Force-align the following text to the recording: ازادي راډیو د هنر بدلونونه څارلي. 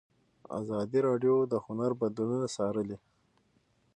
ازادي 0.59 0.99
راډیو 1.07 1.35
د 1.51 1.53
هنر 1.65 1.91
بدلونونه 2.01 2.47
څارلي. 2.55 2.97